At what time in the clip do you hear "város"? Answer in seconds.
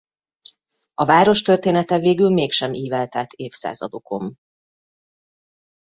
1.05-1.41